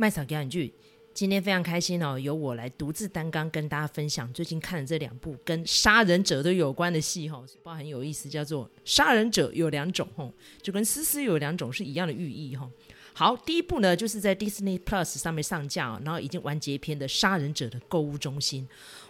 [0.00, 0.72] 麦嫂讲两句，
[1.12, 10.32] 今天非常开心哦，由我来独自担纲跟大家分享最近看的这两部跟杀人者都有关的戏哈，包很有意思，叫做《杀人者有两种》吼，
[10.62, 12.66] 就跟丝丝有两种是一样的寓意哈。
[13.12, 18.64] 好，第一部呢，就是在 Disney Plus 上面上架，然后已经完结篇的《杀人者的购物中心》。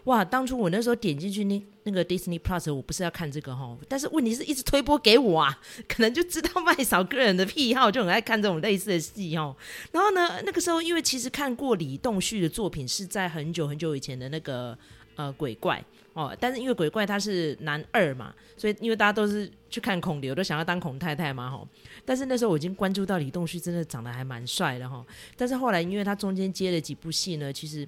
[0.05, 9.55] 哇，当初我那时候点进去那那个 Disney Plus，我不是要看这个哈，但是问题是一直推播给我啊， 可能就知道麦嫂个人的癖好，就很爱看这种类似的戏哦。
[9.93, 14.77] 然后呢，那个时候因为其实看过李栋旭的作品是在很久很久以前的那个
[15.24, 21.66] 呃鬼怪哦，但是因为鬼怪他是男二嘛，所以因为大家都是去看孔刘，都想要当孔太太嘛吼。
[22.05, 25.05] 但是那时候我已经关注到李栋旭真的长得还蛮帅的哈，
[25.37, 27.87] 但是后来因为他中间接了几部戏呢，其实。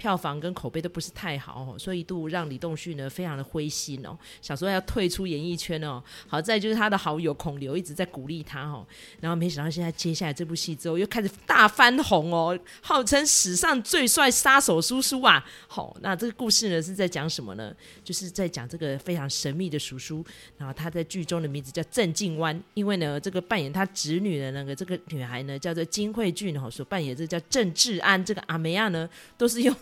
[0.00, 6.02] 票房跟口碑都不是太好哦，所以一度让李栋旭呢非常的灰心哦，想说要退出演艺圈哦。
[6.26, 8.86] 好在就是他的好友孔刘一直在鼓励他哦，
[9.20, 15.44] 然后没想到现在接下来这部戏之后又开始大翻红哦，号称史上最帅杀手叔叔啊。
[15.68, 17.70] 好，那这个故事呢是在讲什么呢？
[18.02, 20.24] 就是在讲这个非常神秘的叔叔，
[20.56, 29.76] 然后他在剧中的名字叫郑静湾，因为呢这个扮演他侄女的那个这个女孩呢叫做金惠俊哈，所扮演这叫郑志安这个阿梅亚呢都是用。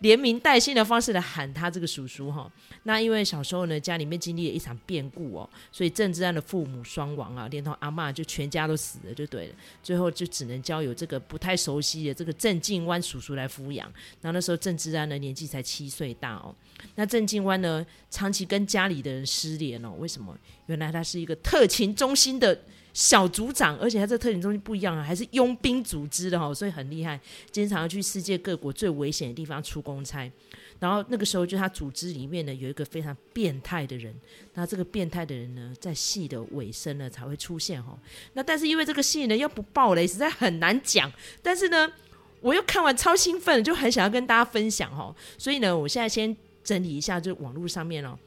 [0.00, 2.50] 连名带姓的方式来喊他这个叔叔哈，
[2.84, 9.54] 那因为小时候呢，家里面经历了一场变故哦，所以郑志安的父母双亡啊，连同阿嬷就全家都死了，就对了。
[9.82, 13.90] 最后就只能交由这个不太熟悉的这个郑静湾叔叔来抚养。
[14.20, 16.54] 然后那时候郑志安呢年纪才七岁大哦，
[16.94, 20.36] 那郑静湾呢长期跟家里的人失联哦，为什么？
[20.66, 22.60] 原来他是一个特勤中心的。
[22.92, 30.30] 小组长，而且他这特勤中心不一样啊，还是佣兵组织的哈，所以很厉害，经常要去世界各国最危险的地方出公差。
[30.78, 34.14] 然后那个时候，就他组织里面呢有一个非常变态的人，
[34.54, 37.96] 那这个变态的人呢，在戏的尾声呢才会出现哈。
[38.32, 41.12] 那但是因为这个戏呢又不爆雷，实在很难讲。
[41.42, 41.92] 但是呢，
[42.40, 45.14] 我又看完超兴奋，就很想要跟大家分享哈。
[45.36, 48.18] 所以呢，我现在先整理一下，就网络上面哦。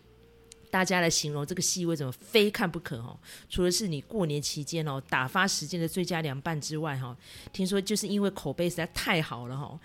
[0.73, 3.15] 大家来形容这个戏为什么非看不可哦？
[3.47, 7.15] 除了是你过年期间哦打发时间的最佳凉拌之外哈，
[7.51, 9.79] 听说就是因为口碑实在太好了哈，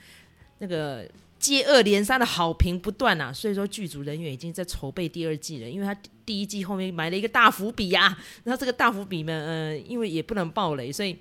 [0.61, 1.07] 那个
[1.39, 5.95] 接二连三的好评不断呐，所以说剧组人员已经在筹备第二季了，因为他
[6.25, 8.17] 第一季后面埋了一个大伏笔呀。
[8.45, 11.15] 然后这个大伏笔呢，呃，因为也不能爆雷，所以。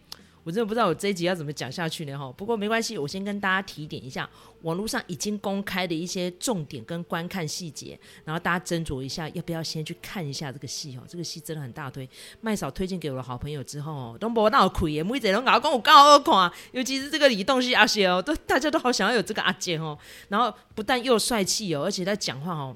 [0.48, 4.30] 我真的不知道我这一集要怎么讲下去呢哈，不过没关系，我先跟大家提点一下
[4.62, 11.04] 网络上已经公开的一些重点跟观看细节，然后大家斟酌一下要不要先去看一下这个戏哦。
[11.06, 12.10] 这个戏真的很大推，
[12.40, 22.74] 麦嫂推荐给我的好朋友之后哦，都没闹亏耶，每一个人都跟我讲好看，尤其是这个李栋旭阿姐哦，都大家都好想要有这个阿健哦，然后不但又帅气哦，而且他讲话哦。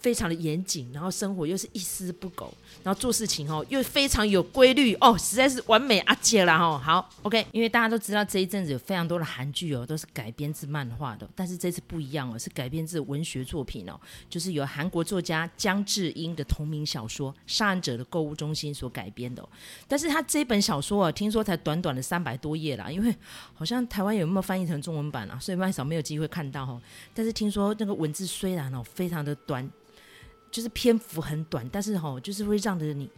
[0.00, 6.78] 非常的严谨，然后生活又是一丝不苟，然后做事情哦又非常有规律哦，实在是完美阿姐啦哈。
[6.78, 13.98] 好，OK，因为大家都知道这一阵子有非常多的韩剧哦，都是改编自漫画的，但是这次不一样哦，是改编自文学作品哦，
[14.30, 19.46] 就是由韩国作家姜智英的同名小说《杀人者的购物中心》所改编的。
[19.86, 23.14] 但是他这本小说啊，听说才短短的三百多页啦，因为
[23.54, 25.38] 好像台湾有没有翻译成中文版啊？
[25.40, 26.80] 所以麦嫂没有机会看到哈。
[27.12, 29.68] 但是听说那个文字虽然哦非常的短。
[30.50, 33.08] 就是篇幅很短，但是吼，就是会让的你，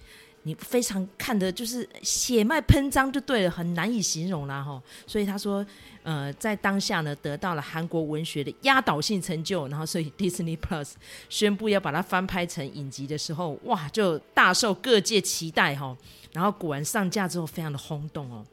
[0.42, 4.82] 你非常看的，就是血脉喷张就对了，很难以形容啦吼。
[5.06, 5.64] 所以他说，
[6.02, 10.92] 呃，在当下呢，得到了韩国文学的压倒性成就，然后所以 Disney Plus
[11.28, 15.96] 宣布要把它翻拍成影集的时候，哇，就大受各界期待吼。
[16.32, 18.44] 然后果然上架之后，非常的轰动哦。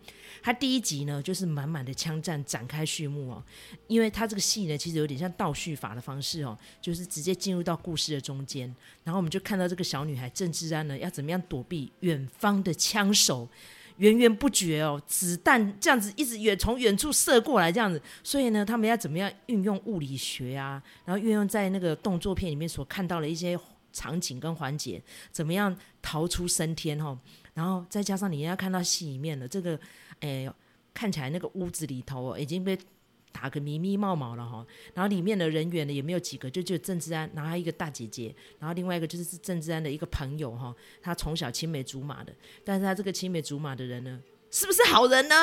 [0.41, 3.43] 他第一集呢，就是满满的枪战展开序幕哦，
[3.87, 13.47] 因为他这个戏呢，其实有点像倒叙法的方式哦，就是直接进入到故事的中间，然后我们就看到这个小女孩郑智安呢，要怎么样躲避远方的枪手
[13.97, 23.59] 源源不绝哦，子弹这样子一直远从远处射过来这样子，所以呢，他们要怎么样运用物理学啊，然后运用在那个动作片里面所看到的一些
[23.91, 27.17] 场景跟环节，怎么样逃出升天哦，
[27.53, 29.79] 然后再加上你要看到戏里面的这个。
[30.19, 30.51] 哎，
[30.93, 32.77] 看起来那个屋子里头，已经被
[33.31, 34.65] 打个密密麻麻了哈。
[34.95, 40.75] 然后里面的人员呢也没有几个，就就郑智安，然后还有一个大姐姐，然后另外一个就是郑智安的一个朋友哈。
[41.01, 42.33] 他从小青梅竹马的，
[42.63, 44.19] 但是他这个青梅竹马的人呢，
[44.49, 45.35] 是不是好人呢？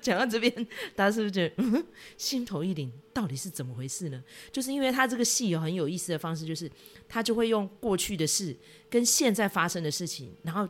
[0.00, 0.50] 讲到这边，
[0.96, 1.84] 大家是不是觉得、嗯、
[2.16, 2.90] 心头一凛？
[3.12, 4.24] 到底是怎么回事呢？
[4.50, 6.70] 就是因为他这个戏有很有意思的方式，就是
[7.06, 8.56] 他就会用过去的事
[8.88, 10.66] 跟现在发生的事情，然后。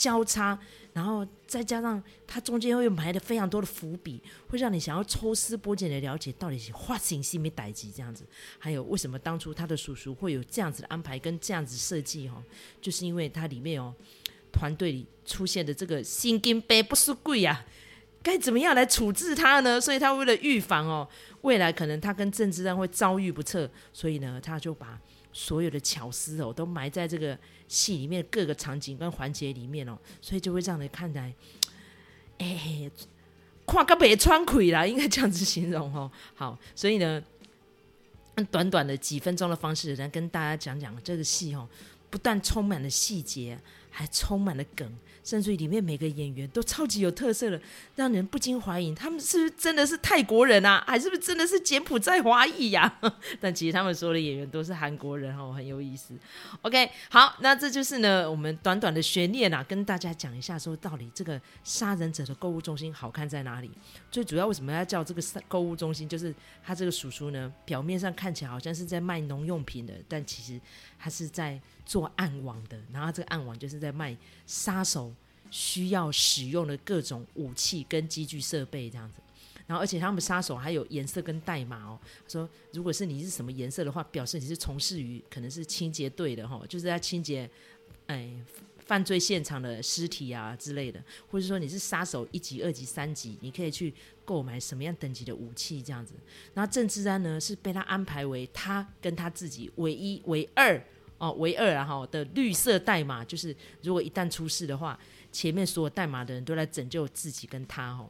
[0.00, 0.58] 交叉，
[0.94, 4.18] 然后再加上它中间会埋的非常多的伏笔，
[4.48, 8.24] 会让你想要抽丝剥茧的了解到底是发生什么代志这样子。
[8.58, 12.42] 还有为什么当初他的叔叔会有这样子的安排跟这样子设计哦，
[12.80, 13.94] 就是因为它里面哦，
[14.50, 17.62] 团队里出现的这个神经病不是贵呀，
[18.22, 19.78] 该怎么样来处置他呢？
[19.78, 21.06] 所以他为了预防哦，
[21.42, 24.98] 未来可能他跟郑志安会遭遇不测，所以呢，他就把
[25.32, 27.38] 所有的巧思哦都埋在这个
[27.68, 31.32] 戏里面各个场景跟环节里面哦，所以就会让人看来，
[32.38, 32.90] 哎，
[33.64, 36.10] 跨个北川葵啦，应该这样子形容哦。
[36.34, 37.22] 好，所以呢，
[38.50, 41.68] 短短的几分钟的方式来跟大家讲讲这个戏哦，
[42.10, 43.56] 不但充满了细节，
[43.90, 44.90] 还充满了梗。
[45.22, 47.60] 甚至于里面每个演员都超级有特色的，
[47.94, 52.98] 让人不禁怀疑他们是不是真的是泰国人啊，还是不是真的是柬埔寨华裔呀？
[53.38, 56.14] 但其实他们所有的演员都是韩国人哦，很有意思。
[56.62, 63.70] OK，好，那这就是呢我们短短的悬念啊，跟大家讲一下说到底这个杀人者的购物中心好看在哪里？
[64.10, 66.08] 最主要为什么要叫这个购物中心？
[66.08, 66.34] 就是
[66.64, 70.58] 他这个叔叔呢，表面上看起来好像是在卖农用品的，但其实
[70.98, 71.60] 他是在。
[71.86, 74.16] 做暗网的，然后这个暗网就是在卖
[74.46, 75.12] 杀手
[75.50, 79.20] 需要使用的各种武器跟机具设备这样子，
[79.66, 81.98] 然后而且他们杀手还有颜色跟代码哦。
[82.28, 87.50] 说如果是你是什么颜色的话，表示你是从事于可能是清洁队的哈，就是在清洁
[88.06, 88.30] 哎
[88.86, 93.92] 犯罪现场的尸体啊之类的，或者说你是杀手一级、二级、三级，你可以去
[94.24, 96.14] 购买什么样等级的武器这样子。
[96.54, 100.80] 然后郑志安呢是被他安排为他跟他自己唯一唯二。
[101.20, 104.98] 哦，唯二然后的绿色代码，就是如果一旦出事的话，
[105.30, 108.08] 前面所有代码的人都来拯救自己跟他哦。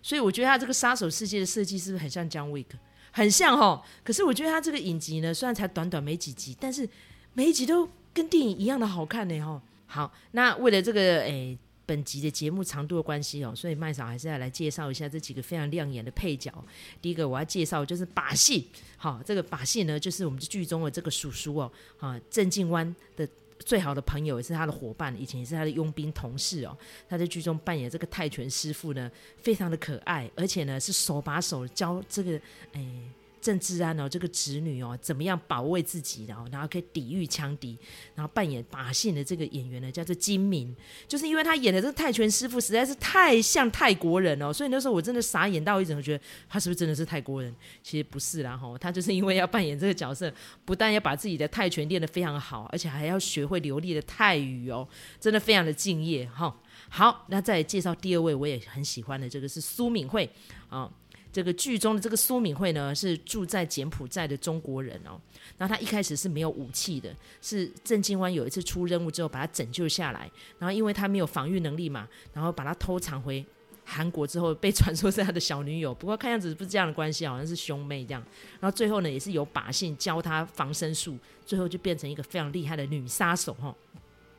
[0.00, 2.66] 所以我觉得他这个杀手世界的设计是不是很像 John Wick？
[3.10, 3.82] 很像哦。
[4.04, 6.88] 可是我觉得他这个影集呢，虽然才短短没几集，但是
[7.34, 9.60] 每一集都跟电影一样的好看呢哦。
[9.86, 11.58] 好，那为了这个诶。
[11.84, 16.52] 本集的节目长度的关系哦，所以麦嫂还是要来介绍一下这几个非常亮眼的配角。
[17.00, 26.76] 第一个我要介绍就是把戏，好，这个把戏呢就是我们剧中的这个叔叔哦，啊，郑静湾的最好的朋友也是他的伙伴，以前也是他的佣兵同事哦。
[27.08, 32.32] 他在剧中扮演这个泰拳师傅呢，非常的可爱，而且呢是手把手教这个
[32.72, 33.02] 诶。
[33.42, 37.76] 郑志安哦，这个侄女哦，怎么样保卫自己，然后然后可以抵御强敌，
[38.14, 40.74] 然后扮演把戏的这个演员呢，叫做金明，
[41.08, 47.52] 就是因为他演的这个泰拳师傅实在是太像泰国人哦，所以那时候我真的傻眼到一整觉得他是不是真的是泰国人？
[47.82, 50.32] 其实不是啦哈，他就是因为要扮演这个角色，
[50.64, 56.56] 不但要把自己的泰拳练得非常好，而且还要学会流利的泰语哦，真的非常的敬业哈。
[56.88, 60.30] 好，那再介绍第二位，我也很喜欢的，这个是苏敏慧
[60.68, 60.88] 啊。
[61.32, 65.18] 这个剧中的这个苏敏慧呢，是住在柬埔寨的中国人哦。
[65.56, 70.30] 然后他一开始是没有武器的，是郑经湾有一次出任务之后把他拯救下来。
[70.58, 73.44] 然后因为他没有防御能力嘛，然后把他偷藏回
[73.84, 75.94] 韩国之后，被传说是他的小女友。
[75.94, 78.22] 不过看样子不是这样的关系，好像是兄妹这样。
[78.60, 83.74] 然后最后呢，也是有把信教他防身术，最后就变成一个非常厉害的女杀手哈。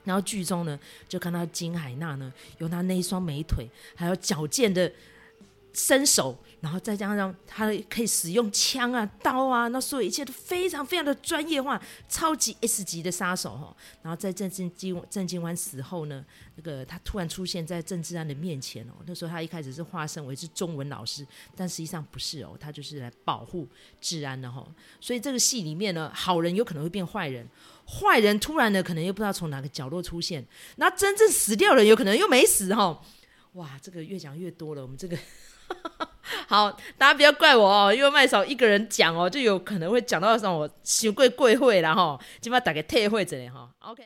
[0.04, 4.92] 然后剧中呢，就看到金海娜呢，有她那一双美腿，还有矫健的
[5.74, 6.38] 身手。
[6.62, 11.78] 然后再加上他可以使用枪啊、刀啊，那所有一切都非常非常的专业化，
[12.08, 13.76] 超级 S 级的杀手哈。
[14.02, 16.24] 然后在郑静金郑静湾死后呢，
[16.56, 18.94] 那个他突然出现在郑志安的面前哦。
[19.06, 23.68] 那时候他一开始是化身为是中文老师，但实际上不是哦，他就是来保护
[24.00, 24.66] 治安的哈。
[25.02, 27.46] 所以这个戏里面呢，好人有可能会变坏人，
[27.86, 30.46] 坏人突然的可能又不知道从哪个角落出现，
[30.78, 33.02] 那真正死掉的人有可能又没死哈。
[33.56, 35.18] 哇，这个越讲越多了，我们这个。
[36.48, 44.06] 好，大家不要怪我哦，因为麦嫂一个人讲哦，就有可能会讲到让我羞贵贵会了哈，今晚打给退会之类哈，OK。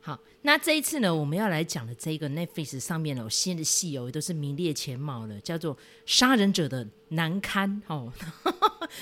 [0.00, 8.12] 好，那这一次呢，我们要来讲的这个 Netflix 上面有新的戏哦，都是名列前茅的，叫做《杀人者的难堪》哦。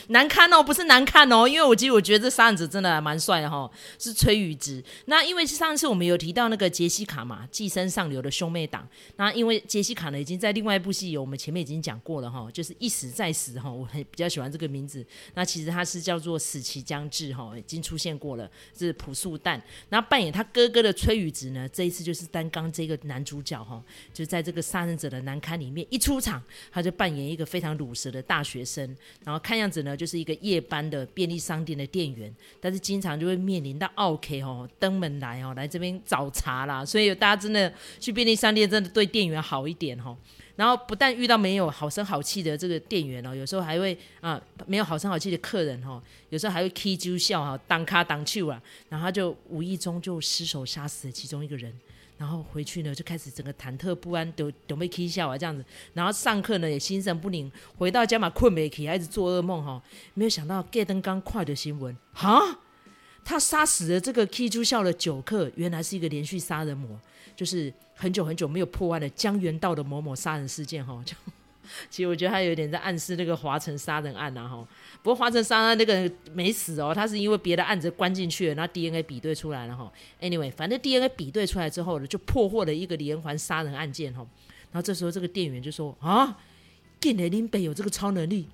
[0.08, 4.82] 难看哦，不是难看哦，因为我其实我觉得这杀人者真的还蛮帅的哈、是崔宇植。
[5.06, 8.88] 那因为上次我们有提到那个杰西卡嘛，寄生上流的兄妹档。
[9.16, 15.04] 那因为杰西卡呢，已经在另外一部戏有我们前面已经讲过了哈，就是一死再死哈，我很比较喜欢这个名字。
[15.34, 19.60] 那其实他是叫做死期将至哈，已经出现过了，是朴素旦。
[19.90, 23.82] 那扮演他哥哥的崔宇植呢，这一次就是担纲这个男主角哈，
[24.14, 29.81] 就在这个杀人者的难堪里面一出场，他就扮演一个非常鲁蛇的大学生，然后看样子。
[29.82, 40.16] 呢，就是一个夜班的便利商店的店员，但是经常就会面临到 OK 哦，登门来哦，来这边找茬啦，所以大家真的去便利商店，真的对店员好一点哈。
[40.54, 51.72] 然后不但遇到没有好声好气的这个店员哦，有时候还会啊，没有好声好气的客人哈，有时候还会起酒笑哈，当卡当手啊，然后他就无意中就失手杀死了其中一个人。
[52.22, 55.64] 然后回去呢，就开始整个忐忑不安，都都被踢笑啊，这样子。
[55.92, 59.82] 然后上课呢也心神不宁，回到家嘛困没起，还一直做噩梦哈。
[60.14, 62.60] 没有想到盖登刚快的新闻哈，
[63.24, 66.96] 他杀死了这个 K 珠校的九克，原来是一个连续杀人魔，
[67.34, 71.02] 就是很久很久没有破案的江原道的某某杀人事件哈。
[71.04, 71.16] 就
[71.90, 74.66] 其实我觉得他有点在暗示那个华城杀人案呐哈。
[75.02, 79.92] 不过华城杀人案那个人没死哦，他是因为别的案子关进去了，然后 DNA 比对出来了哈。
[80.20, 84.26] Anyway，反正 DNA 比对出来之后呢，就破获了一个连环杀人案件哈。
[84.70, 86.38] 然后这时候这个店员就说啊，
[87.00, 88.48] 竟然林北有这个超能力，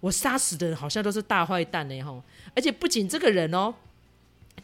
[0.00, 2.22] 我杀死的人好像都是大坏蛋呢哈。
[2.54, 3.74] 而且不仅这个人哦。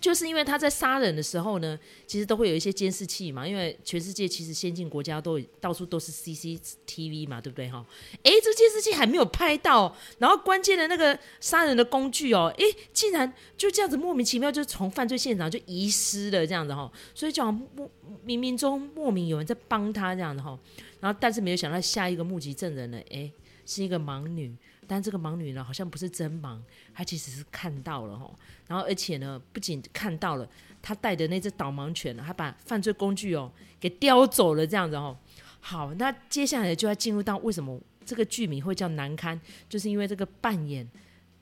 [0.00, 1.76] 就是因为他在杀人的时候呢，
[2.06, 3.46] 其实都会有一些监视器嘛。
[3.46, 7.84] 因为全世界其实先进国家都到处都是 CCTV 嘛，对不对哈？
[8.22, 16.90] 哎，这监视器还没有拍到，然后关键的那个杀人的工具哦，哎，竟然就这样子莫名其妙就从犯罪现场就遗失了这样子哈。
[17.12, 17.90] 所以就莫
[18.24, 20.56] 冥冥中莫名有人在帮他这样子哈。
[21.00, 23.28] 然后但是没有想到下一个目击证人呢，哎，
[23.66, 24.54] 是一个盲女。
[24.88, 26.58] 但这个盲女呢，好像不是真盲，
[26.94, 28.28] 她其实是看到了哈。
[28.66, 30.48] 然后而且呢，不仅看到了，
[30.82, 35.16] 她带的那只导盲犬呢，还把犯罪工具哦给叼走了，这样子哦。
[35.60, 40.88] 好，那接下来就要进入到为什么这个剧名会叫难堪，就是因为这个扮演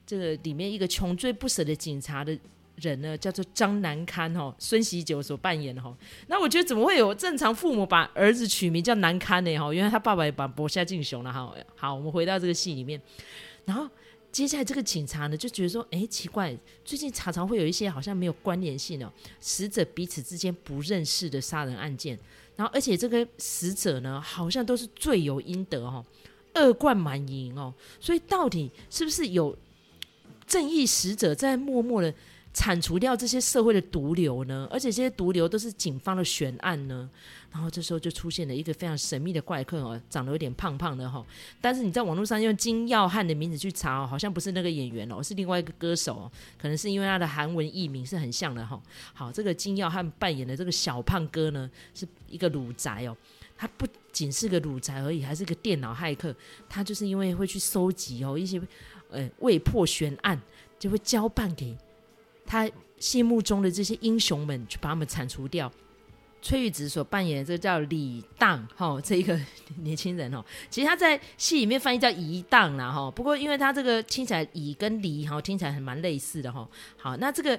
[0.04, 2.36] 这个里面一个穷追不舍的警察的。
[2.76, 5.96] 人呢，叫做张难堪哦，孙喜九所扮演的哈。
[6.28, 9.58] 那我觉得怎么会有正常父母把儿子取名叫难堪呢？
[9.58, 11.54] 哈，原来他爸爸也把博下敬雄了哈。
[11.74, 13.00] 好，我们回到这个戏里面，
[13.64, 13.88] 然后
[14.30, 16.54] 接下来这个警察呢就觉得说，哎，奇怪，
[16.84, 22.18] 最近常常会有一些好像没有关联性哦，死者彼此之间不认识的杀人案件，
[22.56, 26.04] 然后而且这个死者呢好像都是罪有应得哦，
[26.54, 29.56] 恶贯满盈哦，所以到底是不是有
[30.46, 32.12] 正义使者在默默的？
[32.56, 34.66] 铲除掉这些社会的毒瘤呢？
[34.70, 37.08] 而且这些毒瘤都是警方的悬案呢。
[37.52, 41.22] 然后这时候就出现了一个非常神秘的怪客哦，长得有点胖胖的哈。
[41.60, 46.32] 但是你在网络上用金耀汉的名字去查哦，好像不是那个演员哦，是另外一个歌手哦。
[46.58, 48.80] 可能是因为他的韩文译名是很像的哈。
[49.12, 53.14] 好，这个金耀汉扮演的这个小胖哥呢，是一个鲁宅哦。
[53.54, 56.34] 他不仅是个鲁宅而已，还是个电脑骇客。
[56.70, 58.60] 他就是因为会去收集哦一些
[59.10, 60.40] 呃未破悬案，
[60.78, 61.76] 就会交办给。
[62.46, 65.70] 他心目中的这些英雄们，去把他们铲除掉。
[66.42, 69.36] 崔玉植所扮演的这个叫李当哈， 这一个
[69.82, 73.10] 年轻人哦，其实他在戏里面翻译叫宜当啦哈。
[73.10, 76.68] 不过因为他这个听起来乙跟李哈听起来还蛮类似的哈。
[76.96, 77.58] 好，那这个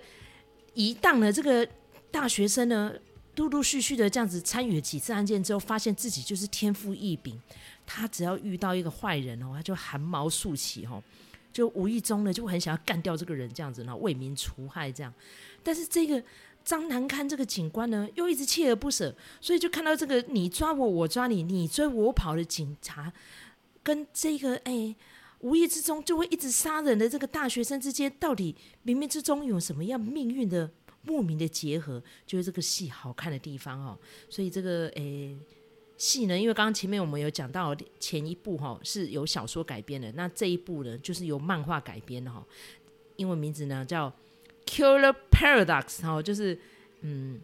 [0.73, 1.67] 宜当呢，这个
[2.11, 2.93] 大学生呢，
[3.35, 7.37] 陆陆续续的这样子参与了几次案件之后，发现自己就是天赋异禀。
[7.85, 11.01] 他只要遇到一个坏人哦，他就汗毛竖起哈。
[11.57, 15.11] 就无意中呢，就很想要干掉这个人，这样子，然后为民除害这样。
[15.63, 16.23] 但是这个
[16.63, 23.11] 张南堪这个警官呢，又一直锲而不舍，所以就看到这个你抓我，我抓你，你追我跑的警察，
[23.81, 24.95] 跟这个哎，
[25.39, 30.69] 无意之中就会一直杀人的这个大学生之间，到底冥冥之中有什么样命运的
[31.01, 33.97] 莫名的结合，就是这个戏好看的地方哦。
[34.29, 35.35] 所以这个哎。
[35.97, 42.45] 戏呢，因为刚刚前面我们有讲到前一部哈是由小说改编的，那这一部呢就是由漫画改编的哈，
[43.15, 44.07] 英文名字呢叫
[44.67, 46.55] 《Killer Paradox》哈，就是
[47.01, 47.41] 嗯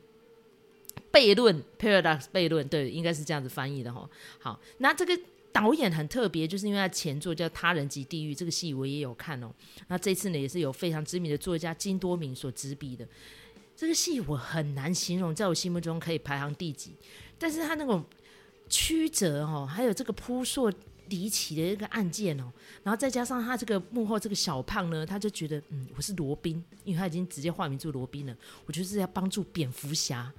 [1.11, 4.07] 悖论 Paradox 悖论，对，应该是这样子翻译的哈。
[4.37, 5.19] 好，那这个
[5.51, 9.51] 导演很特别，就是因为他前作叫《他人及地狱》，这个戏我也有看哦。
[9.87, 13.07] 那这次呢也是有非常知名的作家金多明所执笔的，
[13.75, 16.91] 这个戏我很难形容，在我心目中可以排行第几，
[17.39, 18.05] 但是他那种。
[18.69, 20.71] 曲折哦，还有这个扑朔
[21.09, 22.51] 离奇的一个案件哦，
[22.83, 30.31] 然后再加上他这个幕后这个小胖呢，他就觉得嗯，我是罗宾，因为他已经直接化名做罗宾了，我就是要帮助蝙蝠侠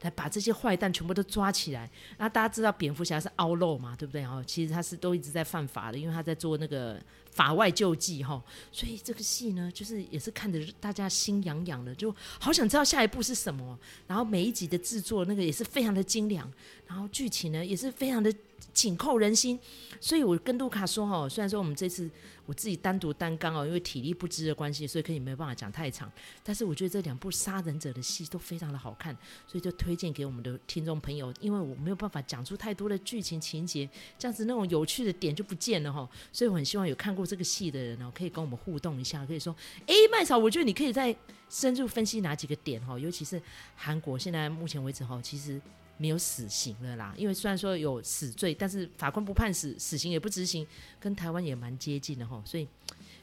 [0.00, 1.90] 来把这些坏蛋全部都抓起来。
[2.18, 4.24] 那大家知道蝙蝠侠是 outlaw 嘛，对不对？
[4.24, 6.98] 哦，其实他是都一直在犯法的，因为他在做那个。
[7.32, 13.78] 法外救济哈，所以这个戏呢，就是也是看着大家心痒痒的，就好想知道下一步是什么。
[14.06, 16.46] 然后每一集的制作那个也是非常的精良，
[16.92, 18.30] 然后剧情呢也是非常的
[18.74, 19.58] 紧扣人心。
[19.98, 22.10] 所以我跟路卡说哈，虽然说我们这次
[22.44, 26.10] 我自己单独担纲哦，因为体力不支的关系，所以可以没有办法讲太长。
[26.42, 31.32] 但是我觉得这两部杀人者的戏都非常的好看，所以就推荐给我们的听众朋友。
[31.40, 36.06] 因为我没有办法讲出太多的剧情情节，这样子那种有趣的点就不见了哈。
[36.32, 37.22] 所以我很希望有看过。
[37.32, 39.56] 这个戏的人呢，可以跟我们互动一下，可以说，
[39.86, 41.16] 哎，麦草，我觉得你可以再
[41.48, 43.40] 深入分析哪几个点哈，尤其是
[43.76, 45.58] 韩国现在目前为止哈，其实
[46.02, 50.66] 没有死刑了啦，因为虽然说有死罪，但是法官不判死，死刑也不执行，
[50.98, 52.66] 跟台湾也蛮接近的哈，所以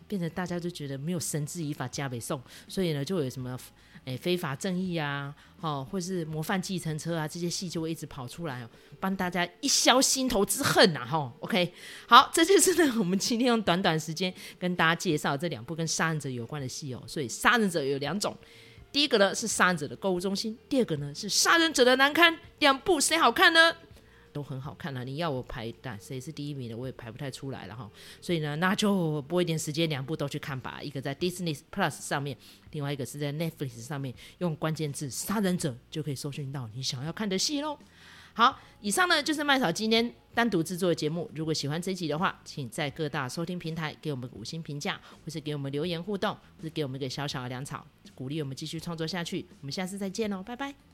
[0.07, 3.59] 变成大家就觉得没有绳之以法加北宋，所以呢，就有什么。
[4.05, 8.65] 诶，非法正义啊，哦，或是模范计程车啊，这些戏就会一直跑出来，
[8.97, 11.73] 帮大家一消心头之恨呐，吼，OK，
[12.07, 17.03] 好，这就是呢，我们今天用短短时间跟大家介绍这两部跟杀人者有关的戏哦。
[17.05, 18.35] 所以杀人者有两种，
[18.91, 23.75] 第一个呢是杀人者的购物中心，第二个呢是杀人者的难堪，两部谁好看呢？
[24.31, 27.89] 都很好看啊，你要我排，但谁是第一名的我也排不太出来了哈。
[28.21, 30.79] 所以呢，那就播一点时间，两部都去看吧。
[30.83, 32.37] 一个在 Disney Plus 上面，
[32.71, 37.79] 另外一个是在 Netflix 上面，用关键字“杀人者”就可以搜寻到你想要看的戏喽。
[38.39, 41.29] 好，以上呢就是麦嫂今天单独制作的节目。
[41.35, 49.45] 如果喜欢这集的话，请在各大收听平台给我们五星评价，或是给我们留言互动，或是给我们一个小小的粮草，鼓励我们继续创作下去。
[49.59, 50.88] 我们下次再见喽，拜拜。